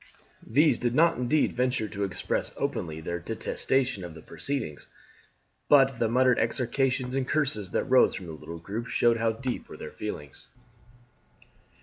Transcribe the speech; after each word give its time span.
These 0.47 0.79
did 0.79 0.95
not 0.95 1.17
indeed 1.19 1.51
venture 1.53 1.87
to 1.87 2.03
express 2.03 2.53
openly 2.57 3.01
their 3.01 3.19
detestation 3.19 4.03
of 4.03 4.15
the 4.15 4.23
proceedings, 4.23 4.87
but 5.69 5.99
the 5.99 6.09
muttered 6.09 6.39
execrations 6.39 7.13
and 7.13 7.27
curses 7.27 7.69
that 7.69 7.83
rose 7.83 8.15
from 8.15 8.25
the 8.25 8.31
little 8.33 8.57
group 8.57 8.87
showed 8.87 9.17
how 9.17 9.33
deep 9.33 9.69
were 9.69 9.77
their 9.77 9.89
feelings. 9.91 10.47